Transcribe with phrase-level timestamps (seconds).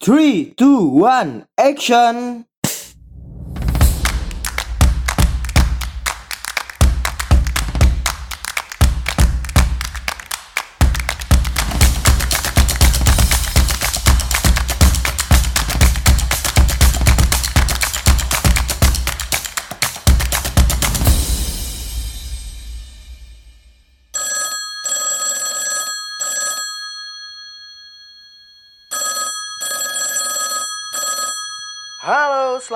[0.00, 2.46] Three, two, one, action!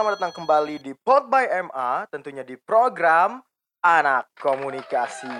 [0.02, 3.38] Selamat datang kembali di Pod by MA, tentunya di program
[3.86, 5.30] Anak Komunikasi.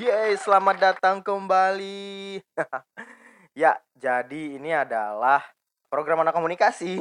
[0.00, 2.40] Yeay, selamat datang kembali.
[3.60, 5.44] ya, jadi ini adalah
[5.92, 6.96] program Anak Komunikasi,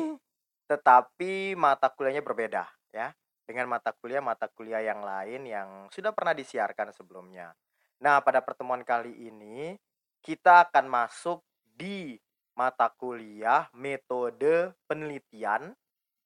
[0.68, 3.16] tetapi mata kuliahnya berbeda ya.
[3.48, 7.56] Dengan mata kuliah-mata kuliah yang lain yang sudah pernah disiarkan sebelumnya.
[8.04, 9.80] Nah, pada pertemuan kali ini
[10.20, 11.40] kita akan masuk
[11.72, 12.20] di
[12.52, 15.72] mata kuliah metode penelitian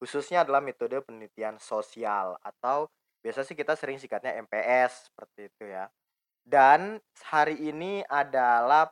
[0.00, 2.88] khususnya adalah metode penelitian sosial atau
[3.20, 5.92] biasa sih kita sering singkatnya MPS seperti itu ya.
[6.40, 6.96] Dan
[7.28, 8.88] hari ini adalah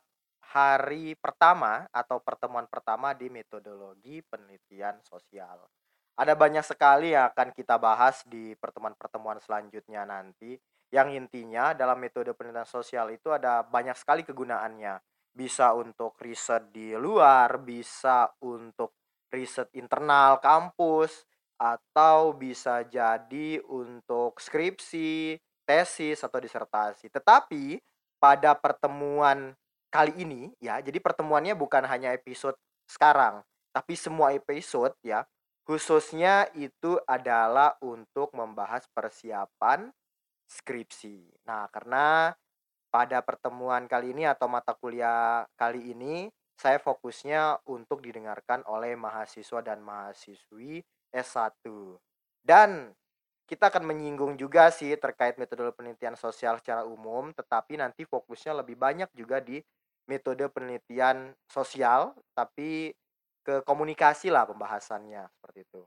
[0.53, 5.65] hari pertama atau pertemuan pertama di metodologi penelitian sosial.
[6.19, 10.61] Ada banyak sekali yang akan kita bahas di pertemuan-pertemuan selanjutnya nanti.
[10.89, 14.99] Yang intinya dalam metode penelitian sosial itu ada banyak sekali kegunaannya.
[15.31, 18.98] Bisa untuk riset di luar, bisa untuk
[19.33, 21.25] riset internal kampus
[21.59, 27.11] atau bisa jadi untuk skripsi, tesis atau disertasi.
[27.11, 27.83] Tetapi
[28.23, 29.53] pada pertemuan
[29.91, 32.57] kali ini ya, jadi pertemuannya bukan hanya episode
[32.87, 33.43] sekarang,
[33.75, 35.27] tapi semua episode ya,
[35.67, 39.93] khususnya itu adalah untuk membahas persiapan
[40.49, 41.45] skripsi.
[41.45, 42.33] Nah, karena
[42.89, 49.63] pada pertemuan kali ini atau mata kuliah kali ini saya fokusnya untuk didengarkan oleh mahasiswa
[49.63, 50.83] dan mahasiswi
[51.15, 51.55] S1.
[52.43, 52.91] Dan
[53.47, 58.75] kita akan menyinggung juga sih terkait metode penelitian sosial secara umum, tetapi nanti fokusnya lebih
[58.75, 59.63] banyak juga di
[60.11, 62.91] metode penelitian sosial, tapi
[63.47, 65.81] ke komunikasi lah pembahasannya seperti itu.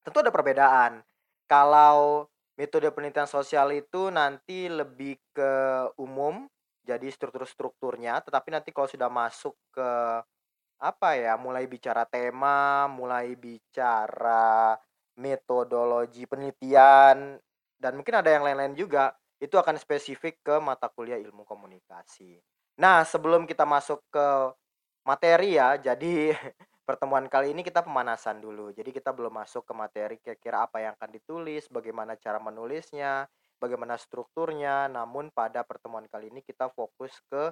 [0.00, 1.02] Tentu ada perbedaan.
[1.44, 5.52] Kalau metode penelitian sosial itu nanti lebih ke
[6.00, 6.48] umum,
[6.84, 9.90] jadi struktur-strukturnya tetapi nanti kalau sudah masuk ke
[10.78, 14.76] apa ya mulai bicara tema mulai bicara
[15.16, 17.40] metodologi penelitian
[17.78, 22.40] dan mungkin ada yang lain-lain juga itu akan spesifik ke mata kuliah ilmu komunikasi.
[22.80, 24.26] Nah sebelum kita masuk ke
[25.04, 26.32] materi ya jadi
[26.88, 28.72] pertemuan kali ini kita pemanasan dulu.
[28.72, 33.28] Jadi kita belum masuk ke materi kira-kira apa yang akan ditulis bagaimana cara menulisnya
[33.64, 34.92] bagaimana strukturnya.
[34.92, 37.50] Namun pada pertemuan kali ini kita fokus ke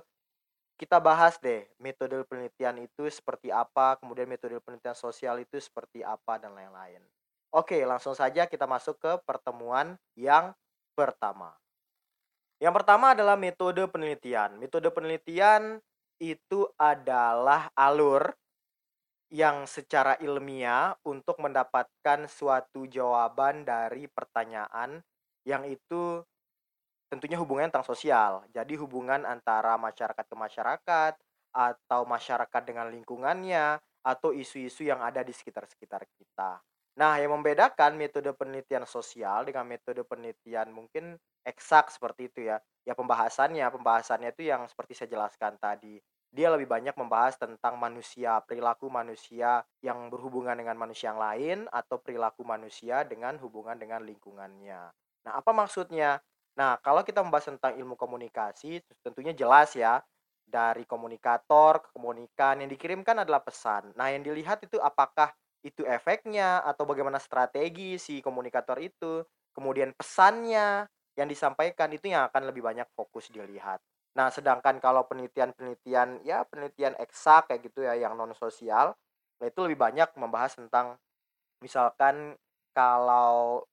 [0.77, 6.43] kita bahas deh metode penelitian itu seperti apa, kemudian metode penelitian sosial itu seperti apa
[6.43, 7.01] dan lain-lain.
[7.53, 10.57] Oke, langsung saja kita masuk ke pertemuan yang
[10.97, 11.53] pertama.
[12.59, 14.57] Yang pertama adalah metode penelitian.
[14.57, 15.79] Metode penelitian
[16.23, 18.33] itu adalah alur
[19.33, 25.01] yang secara ilmiah untuk mendapatkan suatu jawaban dari pertanyaan
[25.43, 26.23] yang itu
[27.13, 28.41] tentunya hubungan tentang sosial.
[28.51, 31.13] Jadi hubungan antara masyarakat ke masyarakat
[31.53, 36.59] atau masyarakat dengan lingkungannya atau isu-isu yang ada di sekitar-sekitar kita.
[36.93, 42.61] Nah, yang membedakan metode penelitian sosial dengan metode penelitian mungkin eksak seperti itu ya.
[42.85, 45.97] Ya pembahasannya, pembahasannya itu yang seperti saya jelaskan tadi.
[46.33, 52.01] Dia lebih banyak membahas tentang manusia, perilaku manusia yang berhubungan dengan manusia yang lain atau
[52.01, 55.02] perilaku manusia dengan hubungan dengan lingkungannya.
[55.27, 56.19] Nah, apa maksudnya?
[56.59, 60.03] Nah, kalau kita membahas tentang ilmu komunikasi, tentunya jelas ya,
[60.45, 63.95] dari komunikator ke komunikan yang dikirimkan adalah pesan.
[63.97, 69.23] Nah, yang dilihat itu apakah itu efeknya atau bagaimana strategi si komunikator itu,
[69.55, 70.85] kemudian pesannya
[71.15, 73.79] yang disampaikan itu yang akan lebih banyak fokus dilihat.
[74.19, 78.93] Nah, sedangkan kalau penelitian-penelitian ya penelitian eksak kayak gitu ya yang non sosial,
[79.41, 81.01] nah itu lebih banyak membahas tentang
[81.65, 82.37] misalkan
[82.77, 83.65] kalau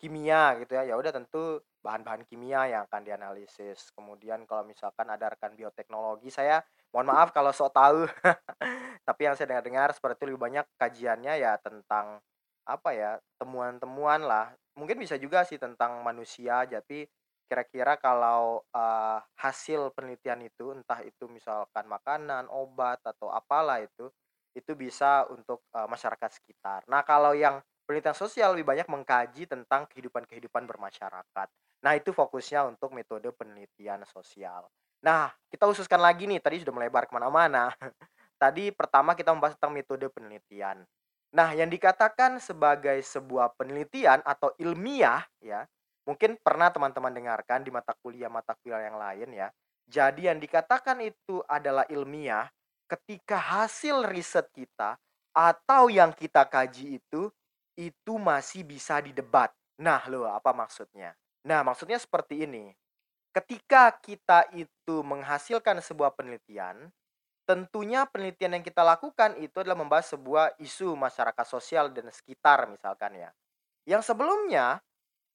[0.00, 3.92] kimia gitu ya ya udah tentu bahan-bahan kimia yang akan dianalisis.
[3.92, 8.00] Kemudian kalau misalkan ada rekan bioteknologi saya mohon maaf kalau sok tahu.
[9.08, 12.20] Tapi yang saya dengar-dengar seperti itu lebih banyak kajiannya ya tentang
[12.64, 14.52] apa ya temuan-temuan lah.
[14.76, 17.08] Mungkin bisa juga sih tentang manusia jadi
[17.50, 24.06] kira-kira kalau uh, hasil penelitian itu entah itu misalkan makanan obat atau apalah itu
[24.54, 26.86] itu bisa untuk uh, masyarakat sekitar.
[26.86, 27.58] Nah kalau yang
[27.90, 31.48] penelitian sosial lebih banyak mengkaji tentang kehidupan-kehidupan bermasyarakat.
[31.82, 34.70] Nah, itu fokusnya untuk metode penelitian sosial.
[35.02, 37.74] Nah, kita khususkan lagi nih, tadi sudah melebar ke mana-mana.
[38.42, 40.86] tadi pertama kita membahas tentang metode penelitian.
[41.34, 45.66] Nah, yang dikatakan sebagai sebuah penelitian atau ilmiah ya,
[46.06, 49.50] mungkin pernah teman-teman dengarkan di mata kuliah-mata kuliah yang lain ya.
[49.90, 52.46] Jadi yang dikatakan itu adalah ilmiah
[52.86, 54.94] ketika hasil riset kita
[55.34, 57.30] atau yang kita kaji itu
[57.78, 59.52] itu masih bisa didebat.
[59.80, 61.16] Nah, loh apa maksudnya?
[61.46, 62.72] Nah, maksudnya seperti ini.
[63.30, 66.90] Ketika kita itu menghasilkan sebuah penelitian,
[67.46, 73.14] tentunya penelitian yang kita lakukan itu adalah membahas sebuah isu masyarakat sosial dan sekitar misalkan
[73.18, 73.30] ya.
[73.86, 74.82] Yang sebelumnya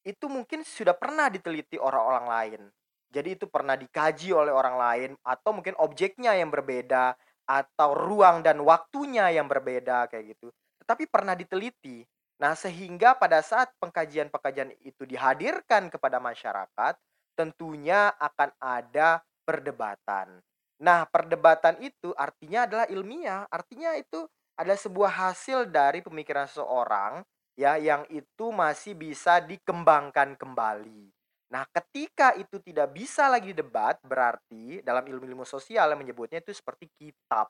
[0.05, 2.61] itu mungkin sudah pernah diteliti orang-orang lain.
[3.09, 7.15] Jadi itu pernah dikaji oleh orang lain atau mungkin objeknya yang berbeda
[7.47, 10.51] atau ruang dan waktunya yang berbeda kayak gitu.
[10.83, 12.03] Tetapi pernah diteliti.
[12.35, 16.93] Nah, sehingga pada saat pengkajian-pengkajian itu dihadirkan kepada masyarakat,
[17.35, 20.43] tentunya akan ada perdebatan.
[20.83, 24.27] Nah, perdebatan itu artinya adalah ilmiah, artinya itu
[24.59, 27.23] adalah sebuah hasil dari pemikiran seseorang
[27.55, 31.07] ya yang itu masih bisa dikembangkan kembali.
[31.55, 36.91] Nah, ketika itu tidak bisa lagi debat, berarti dalam ilmu-ilmu sosial yang menyebutnya itu seperti
[36.99, 37.47] kitab.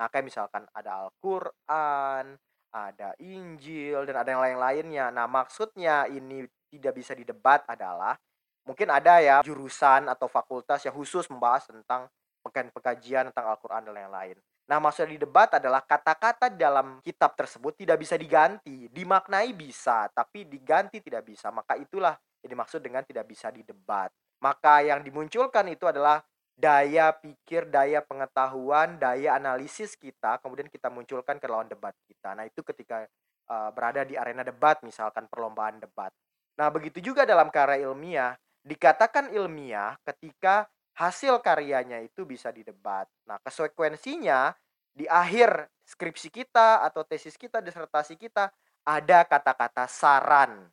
[0.00, 2.34] Nah, kayak misalkan ada Al-Qur'an,
[2.72, 5.12] ada Injil dan ada yang lain-lainnya.
[5.12, 8.16] Nah, maksudnya ini tidak bisa didebat adalah
[8.64, 12.08] mungkin ada ya jurusan atau fakultas yang khusus membahas tentang
[12.42, 14.40] pekajian tentang Al-Qur'an dan lain-lain.
[14.66, 18.88] Nah, maksud di debat adalah kata-kata dalam kitab tersebut tidak bisa diganti.
[18.88, 21.52] Dimaknai bisa, tapi diganti tidak bisa.
[21.52, 24.08] Maka itulah yang dimaksud dengan tidak bisa didebat.
[24.42, 31.40] Maka yang dimunculkan itu adalah daya pikir, daya pengetahuan, daya analisis kita, kemudian kita munculkan
[31.40, 32.36] ke lawan debat kita.
[32.36, 33.08] Nah, itu ketika
[33.48, 36.12] uh, berada di arena debat, misalkan perlombaan debat.
[36.60, 43.08] Nah, begitu juga dalam karya ilmiah, dikatakan ilmiah ketika hasil karyanya itu bisa didebat.
[43.24, 44.52] Nah, konsekuensinya
[44.92, 48.52] di akhir skripsi kita atau tesis kita, disertasi kita
[48.84, 50.68] ada kata-kata saran.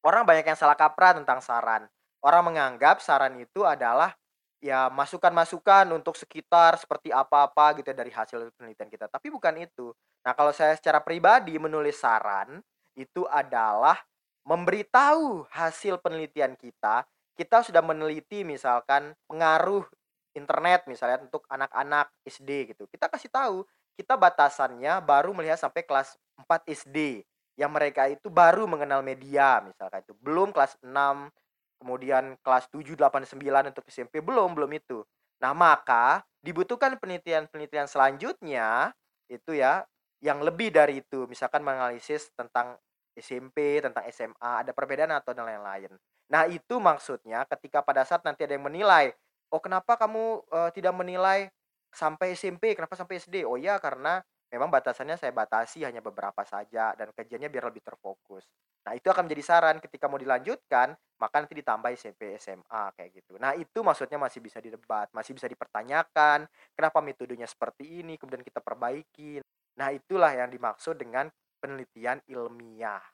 [0.00, 1.84] Orang banyak yang salah kaprah tentang saran.
[2.20, 4.16] Orang menganggap saran itu adalah
[4.60, 9.08] ya masukan-masukan untuk sekitar seperti apa-apa gitu ya dari hasil penelitian kita.
[9.08, 9.92] Tapi bukan itu.
[10.22, 12.60] Nah, kalau saya secara pribadi menulis saran
[12.94, 13.96] itu adalah
[14.44, 17.04] memberitahu hasil penelitian kita
[17.40, 19.88] kita sudah meneliti misalkan pengaruh
[20.36, 22.84] internet misalnya untuk anak-anak SD gitu.
[22.84, 23.64] Kita kasih tahu,
[23.96, 27.24] kita batasannya baru melihat sampai kelas 4 SD
[27.56, 30.12] yang mereka itu baru mengenal media misalkan itu.
[30.20, 31.32] Belum kelas 6,
[31.80, 35.00] kemudian kelas 7, 8, 9 untuk SMP belum, belum itu.
[35.40, 38.92] Nah, maka dibutuhkan penelitian-penelitian selanjutnya
[39.32, 39.84] itu ya
[40.20, 42.76] yang lebih dari itu, misalkan menganalisis tentang
[43.16, 45.92] SMP, tentang SMA, ada perbedaan atau dan lain-lain.
[46.30, 49.10] Nah, itu maksudnya ketika pada saat nanti ada yang menilai,
[49.50, 51.48] "Oh, kenapa kamu, uh, tidak menilai
[51.90, 54.22] sampai SMP, kenapa sampai SD?" "Oh ya, karena
[54.52, 58.46] memang batasannya saya batasi hanya beberapa saja dan kajiannya biar lebih terfokus."
[58.86, 63.36] Nah, itu akan menjadi saran ketika mau dilanjutkan, maka nanti ditambah SMP, SMA, kayak gitu.
[63.36, 68.64] Nah, itu maksudnya masih bisa didebat, masih bisa dipertanyakan, kenapa metodenya seperti ini, kemudian kita
[68.64, 69.44] perbaiki.
[69.76, 71.28] Nah, itulah yang dimaksud dengan
[71.60, 73.04] penelitian ilmiah.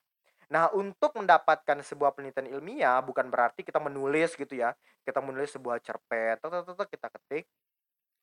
[0.46, 4.70] Nah, untuk mendapatkan sebuah penelitian ilmiah bukan berarti kita menulis gitu ya.
[5.02, 6.38] Kita menulis sebuah cerpen,
[6.86, 7.44] kita ketik.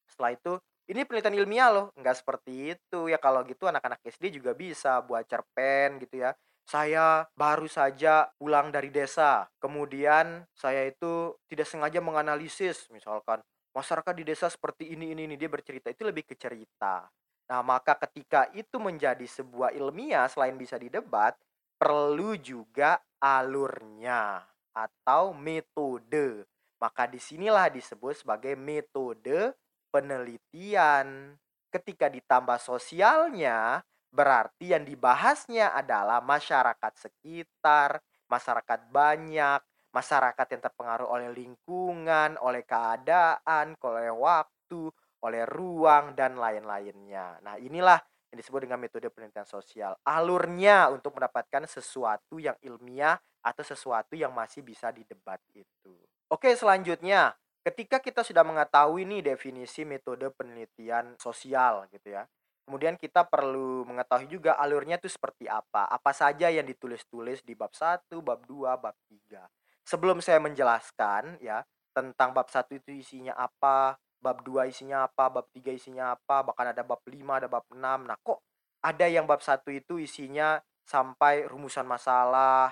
[0.08, 0.54] Setelah itu,
[0.88, 3.12] ini penelitian ilmiah loh, nggak seperti itu.
[3.12, 6.32] Ya kalau gitu anak-anak SD juga bisa buat cerpen gitu ya.
[6.64, 13.44] Saya baru saja pulang dari desa, kemudian saya itu tidak sengaja menganalisis misalkan
[13.76, 17.10] masyarakat di desa seperti ini ini ini dia bercerita itu lebih ke cerita.
[17.50, 21.36] Nah, maka ketika itu menjadi sebuah ilmiah selain bisa didebat,
[21.76, 24.40] perlu juga alurnya
[24.72, 26.48] atau metode.
[26.80, 29.52] Maka di sinilah disebut sebagai metode
[29.92, 31.36] penelitian.
[31.74, 33.82] Ketika ditambah sosialnya,
[34.14, 37.98] berarti yang dibahasnya adalah masyarakat sekitar,
[38.30, 39.60] masyarakat banyak,
[39.94, 44.90] masyarakat yang terpengaruh oleh lingkungan, oleh keadaan, oleh waktu,
[45.26, 47.42] oleh ruang, dan lain-lainnya.
[47.42, 47.98] Nah, inilah
[48.34, 49.94] yang disebut dengan metode penelitian sosial.
[50.06, 55.94] Alurnya untuk mendapatkan sesuatu yang ilmiah atau sesuatu yang masih bisa didebat itu.
[56.34, 62.26] Oke, selanjutnya, ketika kita sudah mengetahui nih definisi metode penelitian sosial gitu ya.
[62.64, 65.88] Kemudian kita perlu mengetahui juga alurnya itu seperti apa.
[65.92, 69.44] Apa saja yang ditulis-tulis di bab 1, bab 2, bab 3.
[69.84, 75.52] Sebelum saya menjelaskan ya tentang bab 1 itu isinya apa, bab 2 isinya apa, bab
[75.52, 78.08] 3 isinya apa, bahkan ada bab 5, ada bab 6.
[78.08, 78.40] Nah, kok
[78.80, 82.72] ada yang bab 1 itu isinya sampai rumusan masalah,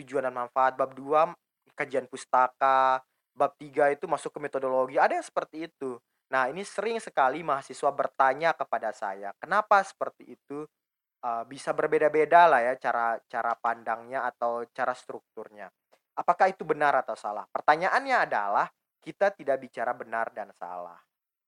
[0.00, 1.36] tujuan dan manfaat, bab 2
[1.78, 3.04] kajian pustaka,
[3.38, 4.98] bab 3 itu masuk ke metodologi.
[4.98, 6.00] Ada yang seperti itu.
[6.28, 10.68] Nah, ini sering sekali mahasiswa bertanya kepada saya, kenapa seperti itu?
[11.24, 15.66] Eee, bisa berbeda-beda lah ya cara cara pandangnya atau cara strukturnya.
[16.18, 17.46] Apakah itu benar atau salah?
[17.50, 18.66] Pertanyaannya adalah
[19.02, 20.98] kita tidak bicara benar dan salah.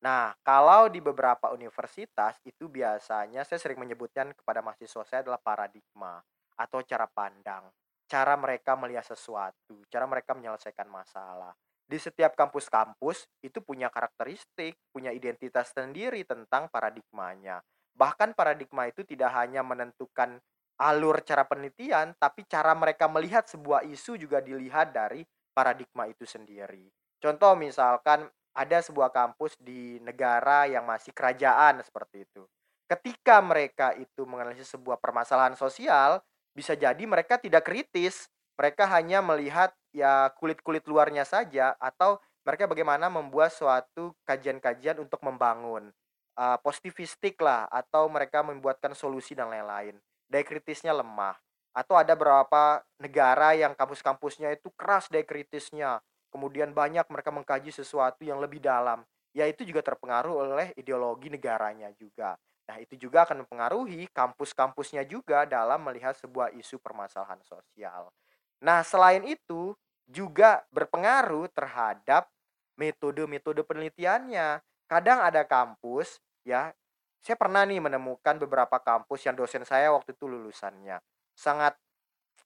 [0.01, 6.19] Nah, kalau di beberapa universitas itu biasanya saya sering menyebutkan kepada mahasiswa saya adalah paradigma
[6.57, 7.69] atau cara pandang,
[8.09, 11.53] cara mereka melihat sesuatu, cara mereka menyelesaikan masalah.
[11.91, 17.59] Di setiap kampus-kampus itu punya karakteristik, punya identitas sendiri tentang paradigmanya.
[17.99, 20.39] Bahkan paradigma itu tidak hanya menentukan
[20.79, 26.87] alur cara penelitian, tapi cara mereka melihat sebuah isu juga dilihat dari paradigma itu sendiri.
[27.19, 32.47] Contoh misalkan ada sebuah kampus di negara yang masih kerajaan seperti itu.
[32.87, 36.23] Ketika mereka itu menganalisis sebuah permasalahan sosial,
[36.55, 38.27] bisa jadi mereka tidak kritis.
[38.61, 45.89] Mereka hanya melihat ya kulit-kulit luarnya saja atau mereka bagaimana membuat suatu kajian-kajian untuk membangun
[46.37, 49.97] uh, positivistik lah atau mereka membuatkan solusi dan lain-lain.
[50.29, 51.41] Daya kritisnya lemah.
[51.73, 56.05] Atau ada beberapa negara yang kampus-kampusnya itu keras daya kritisnya.
[56.29, 59.09] Kemudian banyak mereka mengkaji sesuatu yang lebih dalam.
[59.33, 62.37] Ya itu juga terpengaruh oleh ideologi negaranya juga.
[62.69, 68.13] Nah itu juga akan mempengaruhi kampus-kampusnya juga dalam melihat sebuah isu permasalahan sosial.
[68.61, 69.73] Nah selain itu
[70.11, 72.29] juga berpengaruh terhadap
[72.77, 74.61] metode-metode penelitiannya.
[74.91, 76.75] Kadang ada kampus ya,
[77.23, 80.99] saya pernah nih menemukan beberapa kampus yang dosen saya waktu itu lulusannya
[81.37, 81.77] sangat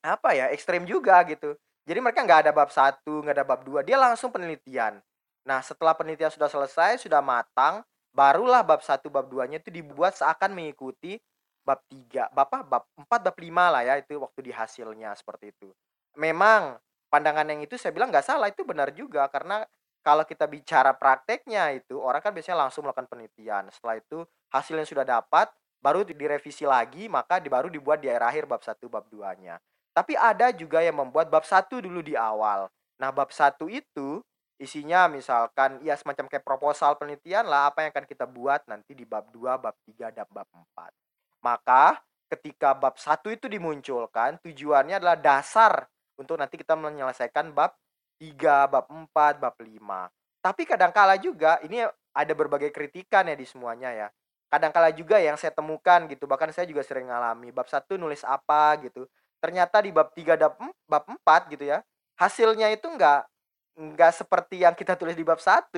[0.04, 1.56] apa ya, ekstrem juga gitu.
[1.85, 5.00] Jadi mereka nggak ada bab satu nggak ada bab dua dia langsung penelitian.
[5.44, 10.56] Nah, setelah penelitian sudah selesai, sudah matang, barulah bab satu bab duanya itu dibuat seakan
[10.56, 11.21] mengikuti
[11.64, 15.68] bab tiga bab bab empat bab lima lah ya, itu waktu di hasilnya, seperti itu.
[16.14, 16.78] Memang
[17.11, 19.62] pandangan yang itu saya bilang nggak salah, itu benar juga karena
[20.04, 23.73] kalau kita bicara prakteknya itu, orang kan biasanya langsung melakukan penelitian.
[23.73, 24.21] Setelah itu
[24.52, 25.49] hasilnya sudah dapat,
[25.80, 29.56] baru direvisi lagi, maka baru dibuat di akhir bab satu bab 2-nya.
[29.97, 32.68] Tapi ada juga yang membuat bab satu dulu di awal.
[33.00, 34.21] Nah, bab satu itu
[34.61, 39.09] isinya misalkan ya semacam kayak proposal penelitian lah apa yang akan kita buat nanti di
[39.09, 40.92] bab 2, bab 3, dan bab 4.
[41.40, 45.87] Maka ketika bab satu itu dimunculkan, tujuannya adalah dasar
[46.18, 47.75] untuk nanti kita menyelesaikan bab
[48.18, 50.11] 3, bab 4, bab 5.
[50.44, 51.83] Tapi kadangkala juga ini
[52.14, 54.09] ada berbagai kritikan ya di semuanya ya.
[54.52, 57.50] Kadangkala juga yang saya temukan gitu, bahkan saya juga sering ngalami.
[57.50, 59.09] Bab 1 nulis apa gitu.
[59.42, 60.52] Ternyata di bab 3 dan
[60.87, 61.83] bab 4 gitu ya.
[62.14, 63.26] Hasilnya itu enggak
[63.75, 65.75] enggak seperti yang kita tulis di bab 1.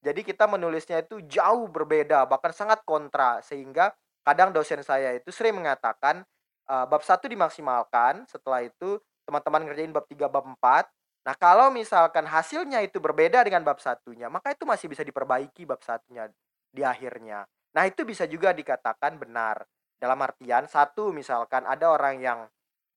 [0.00, 3.92] Jadi kita menulisnya itu jauh berbeda, bahkan sangat kontra sehingga
[4.24, 6.24] kadang dosen saya itu sering mengatakan
[6.68, 12.24] uh, bab 1 dimaksimalkan, setelah itu teman-teman ngerjain bab 3 bab 4 Nah, kalau misalkan
[12.24, 16.32] hasilnya itu berbeda dengan bab satunya, maka itu masih bisa diperbaiki bab satunya
[16.72, 17.44] di akhirnya.
[17.76, 19.60] Nah, itu bisa juga dikatakan benar.
[20.00, 22.40] Dalam artian, satu misalkan ada orang yang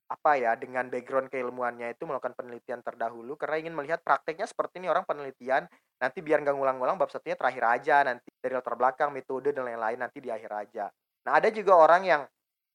[0.08, 4.92] apa ya dengan background keilmuannya itu melakukan penelitian terdahulu karena ingin melihat prakteknya seperti ini
[4.92, 5.66] orang penelitian
[5.98, 9.98] nanti biar nggak ngulang-ngulang bab satunya terakhir aja nanti dari latar belakang metode dan lain-lain
[9.98, 10.86] nanti di akhir aja
[11.24, 12.22] nah ada juga orang yang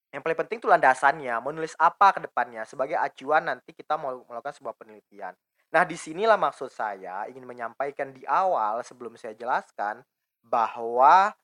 [0.09, 4.57] yang paling penting itu landasannya, menulis apa ke depannya sebagai acuan nanti kita mau melakukan
[4.57, 5.37] sebuah penelitian.
[5.69, 10.01] Nah, di sinilah maksud saya ingin menyampaikan di awal sebelum saya jelaskan
[10.41, 11.37] bahwa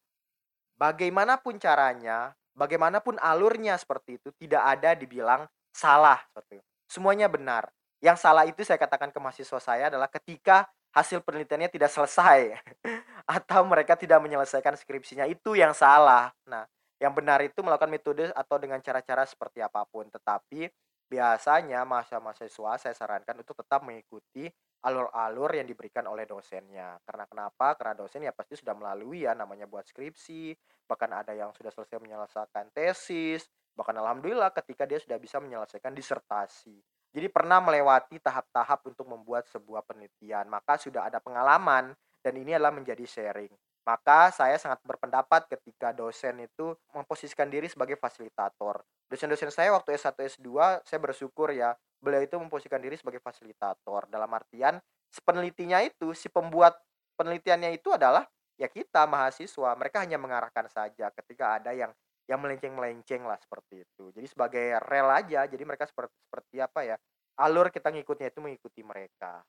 [0.81, 6.71] bagaimanapun caranya, bagaimanapun alurnya seperti itu tidak ada dibilang salah seperti itu.
[6.89, 7.69] Semuanya benar.
[8.01, 10.65] Yang salah itu saya katakan ke mahasiswa saya adalah ketika
[10.97, 12.55] hasil penelitiannya tidak selesai
[13.37, 16.33] atau mereka tidak menyelesaikan skripsinya itu yang salah.
[16.49, 16.65] Nah,
[17.03, 20.71] yang benar itu melakukan metode atau dengan cara-cara seperti apa pun, tetapi
[21.05, 24.49] biasanya mahasiswa-mahasiswa saya sarankan untuk tetap mengikuti
[24.85, 27.01] alur-alur yang diberikan oleh dosennya.
[27.05, 27.73] Karena kenapa?
[27.77, 30.53] Karena dosen ya pasti sudah melalui ya namanya buat skripsi,
[30.85, 36.77] bahkan ada yang sudah selesai menyelesaikan tesis, bahkan alhamdulillah ketika dia sudah bisa menyelesaikan disertasi.
[37.15, 42.75] Jadi pernah melewati tahap-tahap untuk membuat sebuah penelitian, maka sudah ada pengalaman dan ini adalah
[42.75, 43.53] menjadi sharing.
[43.85, 48.81] Maka saya sangat berpendapat ketika dosen itu memposisikan diri sebagai fasilitator.
[49.13, 50.49] Dosen-dosen saya waktu S1 S2
[50.89, 54.09] saya bersyukur ya beliau itu memposisikan diri sebagai fasilitator.
[54.09, 54.81] Dalam artian
[55.21, 56.81] penelitinya itu si pembuat
[57.21, 58.25] penelitiannya itu adalah
[58.57, 59.77] ya kita mahasiswa.
[59.77, 61.93] Mereka hanya mengarahkan saja ketika ada yang
[62.25, 64.09] yang melenceng-melenceng lah seperti itu.
[64.17, 66.97] Jadi sebagai rel aja jadi mereka seperti seperti apa ya
[67.37, 69.45] alur kita ngikutnya itu mengikuti mereka.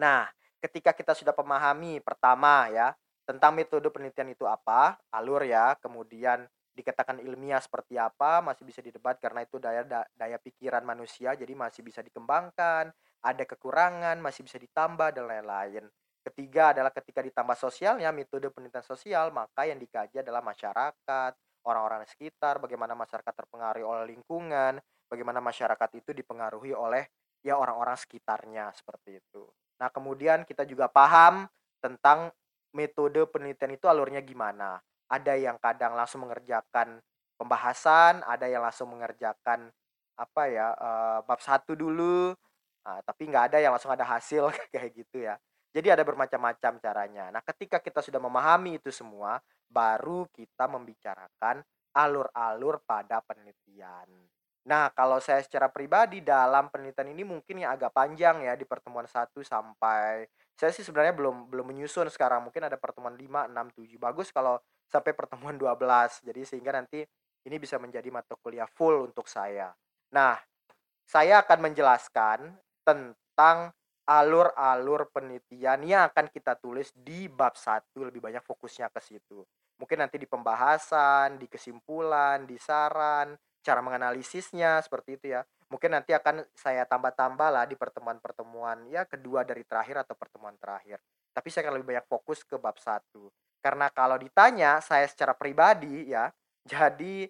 [0.00, 0.24] Nah
[0.64, 2.96] ketika kita sudah pemahami pertama ya
[3.30, 9.22] tentang metode penelitian itu apa, alur ya, kemudian dikatakan ilmiah seperti apa masih bisa didebat
[9.22, 9.86] karena itu daya
[10.18, 12.90] daya pikiran manusia jadi masih bisa dikembangkan,
[13.22, 15.86] ada kekurangan masih bisa ditambah dan lain-lain.
[16.26, 21.32] Ketiga adalah ketika ditambah sosialnya, metode penelitian sosial, maka yang dikaji adalah masyarakat,
[21.64, 27.06] orang-orang sekitar, bagaimana masyarakat terpengaruh oleh lingkungan, bagaimana masyarakat itu dipengaruhi oleh
[27.40, 29.48] ya orang-orang sekitarnya seperti itu.
[29.80, 31.48] Nah, kemudian kita juga paham
[31.80, 32.28] tentang
[32.74, 34.78] metode penelitian itu alurnya gimana.
[35.10, 37.02] Ada yang kadang langsung mengerjakan
[37.34, 39.72] pembahasan, ada yang langsung mengerjakan
[40.20, 42.36] apa ya uh, bab satu dulu,
[42.84, 45.34] uh, tapi nggak ada yang langsung ada hasil kayak gitu ya.
[45.70, 47.30] Jadi ada bermacam-macam caranya.
[47.30, 49.38] Nah, ketika kita sudah memahami itu semua,
[49.70, 51.62] baru kita membicarakan
[51.94, 54.10] alur-alur pada penelitian.
[54.68, 59.08] Nah, kalau saya secara pribadi dalam penelitian ini mungkin yang agak panjang ya di pertemuan
[59.08, 62.44] 1 sampai saya sih sebenarnya belum belum menyusun sekarang.
[62.44, 63.96] Mungkin ada pertemuan 5, 6, 7.
[63.96, 66.20] Bagus kalau sampai pertemuan 12.
[66.20, 67.00] Jadi sehingga nanti
[67.48, 69.72] ini bisa menjadi mata kuliah full untuk saya.
[70.12, 70.36] Nah,
[71.08, 72.52] saya akan menjelaskan
[72.84, 73.72] tentang
[74.04, 79.40] alur-alur penelitian yang akan kita tulis di bab satu lebih banyak fokusnya ke situ.
[79.80, 85.44] Mungkin nanti di pembahasan, di kesimpulan, di saran, cara menganalisisnya seperti itu ya.
[85.70, 90.98] Mungkin nanti akan saya tambah-tambah lah di pertemuan-pertemuan ya kedua dari terakhir atau pertemuan terakhir.
[91.30, 93.30] Tapi saya akan lebih banyak fokus ke bab satu.
[93.62, 96.32] Karena kalau ditanya saya secara pribadi ya,
[96.66, 97.28] jadi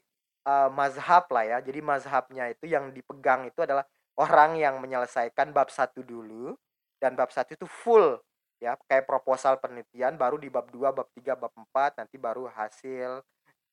[0.49, 1.59] uh, mazhab lah ya.
[1.61, 3.85] Jadi mazhabnya itu yang dipegang itu adalah
[4.17, 6.57] orang yang menyelesaikan bab satu dulu,
[7.01, 8.21] dan bab satu itu full
[8.61, 13.25] ya kayak proposal penelitian baru di bab 2, bab 3, bab 4 nanti baru hasil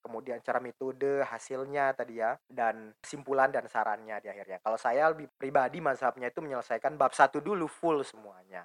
[0.07, 4.63] kemudian cara metode hasilnya tadi ya dan kesimpulan dan sarannya di akhirnya.
[4.63, 8.63] Kalau saya lebih pribadi mazhabnya itu menyelesaikan bab satu dulu full semuanya.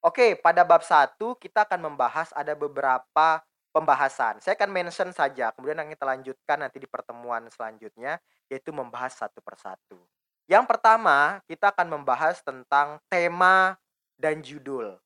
[0.00, 4.40] Oke, pada bab satu kita akan membahas ada beberapa pembahasan.
[4.40, 8.16] Saya akan mention saja, kemudian kita lanjutkan nanti di pertemuan selanjutnya
[8.48, 10.00] yaitu membahas satu persatu.
[10.48, 13.76] Yang pertama, kita akan membahas tentang tema
[14.16, 14.96] dan judul.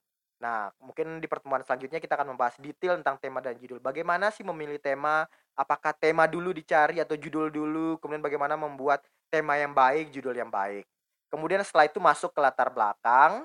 [0.42, 3.78] Nah, mungkin di pertemuan selanjutnya kita akan membahas detail tentang tema dan judul.
[3.78, 5.26] Bagaimana sih memilih tema?
[5.52, 8.00] Apakah tema dulu dicari atau judul dulu?
[8.00, 10.88] Kemudian bagaimana membuat tema yang baik, judul yang baik.
[11.28, 13.44] Kemudian setelah itu masuk ke latar belakang.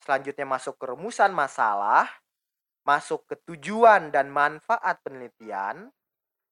[0.00, 2.08] Selanjutnya masuk ke rumusan masalah.
[2.84, 5.92] Masuk ke tujuan dan manfaat penelitian.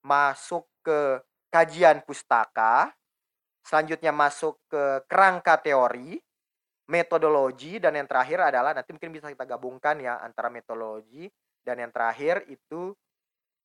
[0.05, 2.93] Masuk ke kajian pustaka.
[3.65, 6.21] Selanjutnya masuk ke kerangka teori
[6.89, 11.29] metodologi dan yang terakhir adalah nanti mungkin bisa kita gabungkan ya antara metodologi
[11.61, 12.97] dan yang terakhir itu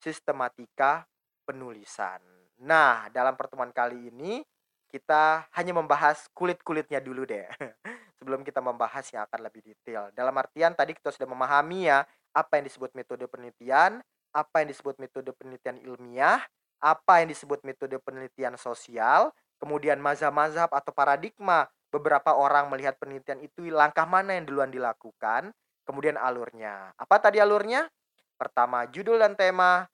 [0.05, 1.09] sistematika
[1.49, 2.21] penulisan.
[2.61, 4.45] Nah, dalam pertemuan kali ini
[4.93, 7.49] kita hanya membahas kulit-kulitnya dulu deh.
[8.21, 10.13] Sebelum kita membahas yang akan lebih detail.
[10.13, 12.05] Dalam artian tadi kita sudah memahami ya
[12.37, 16.45] apa yang disebut metode penelitian, apa yang disebut metode penelitian ilmiah,
[16.85, 23.71] apa yang disebut metode penelitian sosial, kemudian mazhab-mazhab atau paradigma beberapa orang melihat penelitian itu
[23.71, 25.55] langkah mana yang duluan dilakukan,
[25.87, 26.91] kemudian alurnya.
[26.99, 27.87] Apa tadi alurnya?
[28.35, 29.87] Pertama, judul dan tema,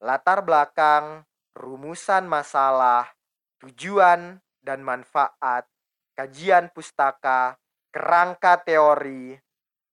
[0.00, 3.12] latar belakang, rumusan masalah,
[3.60, 5.68] tujuan dan manfaat,
[6.16, 7.56] kajian pustaka,
[7.92, 9.36] kerangka teori,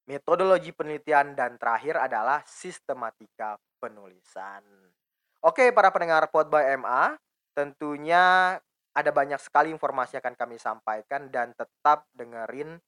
[0.08, 4.64] metodologi penelitian, dan terakhir adalah sistematika penulisan.
[5.44, 7.14] Oke, para pendengar Pod by MA,
[7.54, 8.56] tentunya
[8.96, 12.80] ada banyak sekali informasi yang akan kami sampaikan dan tetap dengerin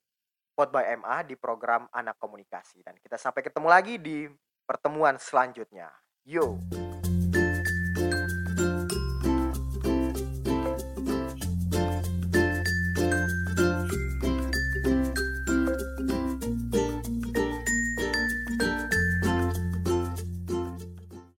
[0.57, 2.83] Pod by MA di program Anak Komunikasi.
[2.83, 4.27] Dan kita sampai ketemu lagi di
[4.67, 5.89] pertemuan selanjutnya.
[6.27, 6.61] Yo!